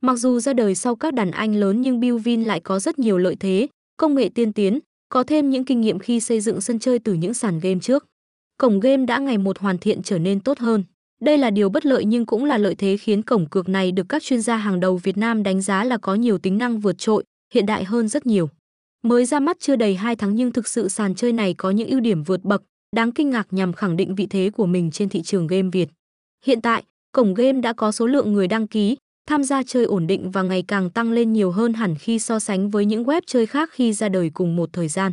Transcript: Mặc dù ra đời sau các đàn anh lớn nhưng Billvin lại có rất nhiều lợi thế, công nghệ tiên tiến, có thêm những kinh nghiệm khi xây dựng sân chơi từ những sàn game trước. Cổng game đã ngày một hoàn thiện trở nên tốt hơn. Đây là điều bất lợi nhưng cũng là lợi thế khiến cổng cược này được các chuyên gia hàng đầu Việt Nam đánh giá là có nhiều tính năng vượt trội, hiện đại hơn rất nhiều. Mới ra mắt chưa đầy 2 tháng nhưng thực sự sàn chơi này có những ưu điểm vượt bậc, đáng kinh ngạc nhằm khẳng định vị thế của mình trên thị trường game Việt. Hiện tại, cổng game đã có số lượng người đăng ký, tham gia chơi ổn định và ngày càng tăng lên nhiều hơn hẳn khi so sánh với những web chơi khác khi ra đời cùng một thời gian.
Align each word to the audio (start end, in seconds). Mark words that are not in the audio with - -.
Mặc 0.00 0.16
dù 0.16 0.40
ra 0.40 0.52
đời 0.52 0.74
sau 0.74 0.96
các 0.96 1.14
đàn 1.14 1.30
anh 1.30 1.54
lớn 1.54 1.80
nhưng 1.80 2.00
Billvin 2.00 2.44
lại 2.44 2.60
có 2.60 2.80
rất 2.80 2.98
nhiều 2.98 3.18
lợi 3.18 3.36
thế, 3.40 3.66
công 3.96 4.14
nghệ 4.14 4.28
tiên 4.34 4.52
tiến, 4.52 4.78
có 5.08 5.22
thêm 5.22 5.50
những 5.50 5.64
kinh 5.64 5.80
nghiệm 5.80 5.98
khi 5.98 6.20
xây 6.20 6.40
dựng 6.40 6.60
sân 6.60 6.78
chơi 6.78 6.98
từ 6.98 7.14
những 7.14 7.34
sàn 7.34 7.60
game 7.60 7.80
trước. 7.80 8.06
Cổng 8.58 8.80
game 8.80 9.06
đã 9.06 9.18
ngày 9.18 9.38
một 9.38 9.58
hoàn 9.58 9.78
thiện 9.78 10.02
trở 10.02 10.18
nên 10.18 10.40
tốt 10.40 10.58
hơn. 10.58 10.84
Đây 11.22 11.38
là 11.38 11.50
điều 11.50 11.68
bất 11.68 11.86
lợi 11.86 12.04
nhưng 12.04 12.26
cũng 12.26 12.44
là 12.44 12.58
lợi 12.58 12.74
thế 12.74 12.96
khiến 12.96 13.22
cổng 13.22 13.46
cược 13.46 13.68
này 13.68 13.92
được 13.92 14.06
các 14.08 14.22
chuyên 14.22 14.42
gia 14.42 14.56
hàng 14.56 14.80
đầu 14.80 14.96
Việt 14.96 15.16
Nam 15.16 15.42
đánh 15.42 15.60
giá 15.62 15.84
là 15.84 15.98
có 15.98 16.14
nhiều 16.14 16.38
tính 16.38 16.58
năng 16.58 16.80
vượt 16.80 16.98
trội, 16.98 17.24
hiện 17.54 17.66
đại 17.66 17.84
hơn 17.84 18.08
rất 18.08 18.26
nhiều. 18.26 18.48
Mới 19.02 19.24
ra 19.24 19.40
mắt 19.40 19.56
chưa 19.60 19.76
đầy 19.76 19.94
2 19.94 20.16
tháng 20.16 20.34
nhưng 20.34 20.52
thực 20.52 20.68
sự 20.68 20.88
sàn 20.88 21.14
chơi 21.14 21.32
này 21.32 21.54
có 21.54 21.70
những 21.70 21.88
ưu 21.88 22.00
điểm 22.00 22.22
vượt 22.22 22.44
bậc, 22.44 22.62
đáng 22.96 23.12
kinh 23.12 23.30
ngạc 23.30 23.46
nhằm 23.50 23.72
khẳng 23.72 23.96
định 23.96 24.14
vị 24.14 24.26
thế 24.26 24.50
của 24.50 24.66
mình 24.66 24.90
trên 24.90 25.08
thị 25.08 25.22
trường 25.22 25.46
game 25.46 25.68
Việt. 25.72 25.88
Hiện 26.44 26.60
tại, 26.60 26.82
cổng 27.12 27.34
game 27.34 27.60
đã 27.60 27.72
có 27.72 27.92
số 27.92 28.06
lượng 28.06 28.32
người 28.32 28.48
đăng 28.48 28.66
ký, 28.66 28.96
tham 29.28 29.44
gia 29.44 29.62
chơi 29.62 29.84
ổn 29.84 30.06
định 30.06 30.30
và 30.30 30.42
ngày 30.42 30.64
càng 30.68 30.90
tăng 30.90 31.12
lên 31.12 31.32
nhiều 31.32 31.50
hơn 31.50 31.72
hẳn 31.72 31.94
khi 31.94 32.18
so 32.18 32.38
sánh 32.38 32.70
với 32.70 32.84
những 32.84 33.04
web 33.04 33.20
chơi 33.26 33.46
khác 33.46 33.70
khi 33.72 33.92
ra 33.92 34.08
đời 34.08 34.30
cùng 34.34 34.56
một 34.56 34.70
thời 34.72 34.88
gian. 34.88 35.12